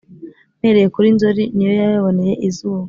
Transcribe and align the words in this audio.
Mpereye 0.59 0.87
kuri 0.95 1.07
Nzeri 1.15 1.43
Ni 1.55 1.63
yo 1.67 1.71
yayaboneye 1.79 2.33
izuba 2.47 2.79